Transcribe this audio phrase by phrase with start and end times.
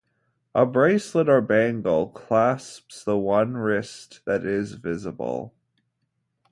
[0.55, 5.53] A bracelet or bangle clasps the one wrist that is visible.